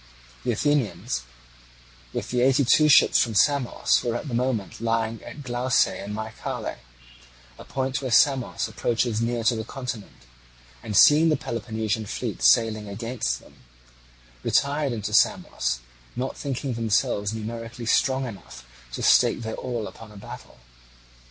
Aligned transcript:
The 0.43 0.51
Athenians 0.53 1.25
with 2.11 2.31
the 2.31 2.41
eighty 2.41 2.65
two 2.65 2.89
ships 2.89 3.19
from 3.19 3.35
Samos 3.35 4.03
were 4.03 4.15
at 4.15 4.27
the 4.27 4.33
moment 4.33 4.81
lying 4.81 5.21
at 5.21 5.43
Glauce 5.43 5.85
in 5.85 6.11
Mycale, 6.11 6.77
a 7.59 7.63
point 7.63 8.01
where 8.01 8.09
Samos 8.09 8.67
approaches 8.67 9.21
near 9.21 9.43
to 9.43 9.55
the 9.55 9.63
continent; 9.63 10.25
and, 10.81 10.97
seeing 10.97 11.29
the 11.29 11.37
Peloponnesian 11.37 12.07
fleet 12.07 12.41
sailing 12.41 12.89
against 12.89 13.41
them, 13.41 13.57
retired 14.41 14.91
into 14.91 15.13
Samos, 15.13 15.81
not 16.15 16.35
thinking 16.35 16.73
themselves 16.73 17.31
numerically 17.31 17.85
strong 17.85 18.25
enough 18.25 18.65
to 18.93 19.03
stake 19.03 19.43
their 19.43 19.53
all 19.53 19.85
upon 19.85 20.11
a 20.11 20.17
battle. 20.17 20.57